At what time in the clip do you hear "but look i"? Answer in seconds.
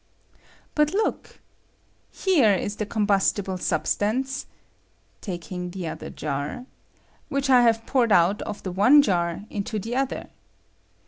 0.73-2.17